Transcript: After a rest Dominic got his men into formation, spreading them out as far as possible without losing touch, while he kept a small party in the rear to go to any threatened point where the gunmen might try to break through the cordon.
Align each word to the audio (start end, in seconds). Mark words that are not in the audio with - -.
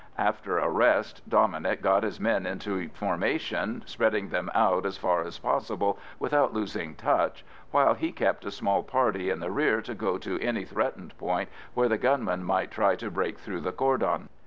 After 0.17 0.57
a 0.57 0.67
rest 0.67 1.21
Dominic 1.29 1.83
got 1.83 2.01
his 2.01 2.19
men 2.19 2.47
into 2.47 2.89
formation, 2.89 3.83
spreading 3.85 4.29
them 4.29 4.49
out 4.55 4.83
as 4.83 4.97
far 4.97 5.21
as 5.21 5.37
possible 5.37 5.99
without 6.17 6.55
losing 6.55 6.95
touch, 6.95 7.45
while 7.69 7.93
he 7.93 8.11
kept 8.11 8.43
a 8.43 8.49
small 8.49 8.81
party 8.81 9.29
in 9.29 9.41
the 9.41 9.51
rear 9.51 9.79
to 9.83 9.93
go 9.93 10.17
to 10.17 10.39
any 10.41 10.65
threatened 10.65 11.15
point 11.19 11.49
where 11.75 11.87
the 11.87 11.99
gunmen 11.99 12.43
might 12.43 12.71
try 12.71 12.95
to 12.95 13.11
break 13.11 13.37
through 13.37 13.61
the 13.61 13.71
cordon. 13.71 14.29